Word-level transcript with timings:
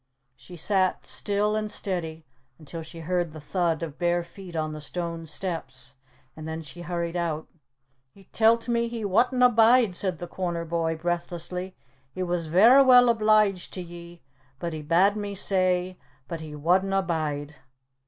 She 0.35 0.55
sat 0.57 1.05
still 1.05 1.55
and 1.55 1.69
steady 1.69 2.25
until 2.57 2.81
she 2.81 3.01
heard 3.01 3.33
the 3.33 3.39
thud 3.39 3.83
of 3.83 3.99
bare 3.99 4.23
feet 4.23 4.55
on 4.55 4.73
the 4.73 4.81
stone 4.81 5.27
steps, 5.27 5.93
and 6.35 6.47
then 6.47 6.63
she 6.63 6.81
hurried 6.81 7.15
out. 7.15 7.47
"He 8.15 8.23
tell't 8.33 8.67
me 8.67 8.87
he 8.87 9.05
wadna 9.05 9.47
bide," 9.49 9.95
said 9.95 10.17
the 10.17 10.25
corner 10.25 10.65
boy 10.65 10.95
breathlessly. 10.95 11.75
"He 12.15 12.23
was 12.23 12.47
vera 12.47 12.83
well 12.83 13.09
obliged 13.09 13.73
to 13.75 13.81
ye, 13.83 14.23
he 14.59 14.81
bad' 14.81 15.15
me 15.15 15.35
say, 15.35 15.99
but 16.27 16.41
he 16.41 16.55
wadna 16.55 17.03
bide." 17.03 17.57